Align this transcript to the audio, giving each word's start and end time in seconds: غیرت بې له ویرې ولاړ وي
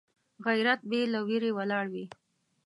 غیرت 0.45 0.81
بې 0.89 1.01
له 1.13 1.19
ویرې 1.27 1.51
ولاړ 1.57 1.85
وي 1.93 2.05